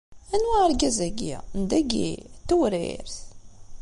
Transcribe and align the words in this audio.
Anwa 0.33 0.55
argaz-agi? 0.65 1.29
N 1.57 1.61
dagi? 1.69 2.09
N 2.21 2.23
Tewrirt? 2.47 3.13